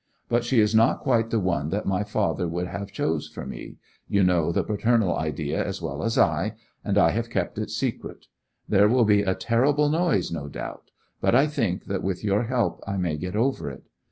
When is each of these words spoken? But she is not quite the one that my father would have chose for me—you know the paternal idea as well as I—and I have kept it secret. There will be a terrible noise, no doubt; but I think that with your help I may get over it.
But 0.29 0.43
she 0.43 0.59
is 0.59 0.73
not 0.73 1.01
quite 1.01 1.29
the 1.29 1.39
one 1.39 1.69
that 1.69 1.85
my 1.85 2.03
father 2.03 2.47
would 2.47 2.65
have 2.65 2.91
chose 2.91 3.27
for 3.27 3.45
me—you 3.45 4.23
know 4.23 4.51
the 4.51 4.63
paternal 4.63 5.15
idea 5.15 5.63
as 5.63 5.79
well 5.79 6.01
as 6.01 6.17
I—and 6.17 6.97
I 6.97 7.11
have 7.11 7.29
kept 7.29 7.59
it 7.59 7.69
secret. 7.69 8.25
There 8.67 8.87
will 8.89 9.05
be 9.05 9.21
a 9.21 9.35
terrible 9.35 9.89
noise, 9.89 10.31
no 10.31 10.47
doubt; 10.47 10.89
but 11.19 11.35
I 11.35 11.45
think 11.45 11.85
that 11.85 12.01
with 12.01 12.23
your 12.23 12.45
help 12.45 12.83
I 12.87 12.97
may 12.97 13.15
get 13.15 13.35
over 13.35 13.69
it. 13.69 13.83